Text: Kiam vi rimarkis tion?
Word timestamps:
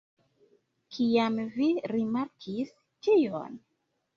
Kiam 0.95 1.37
vi 1.57 1.67
rimarkis 1.93 2.73
tion? 3.07 3.63